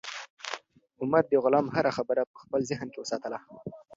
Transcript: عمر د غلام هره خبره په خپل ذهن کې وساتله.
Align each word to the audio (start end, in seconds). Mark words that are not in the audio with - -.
عمر 1.01 1.23
د 1.29 1.33
غلام 1.43 1.65
هره 1.75 1.91
خبره 1.97 2.21
په 2.31 2.37
خپل 2.43 2.61
ذهن 2.69 2.87
کې 2.93 2.99
وساتله. 2.99 3.39